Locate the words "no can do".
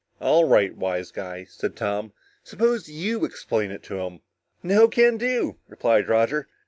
4.63-5.57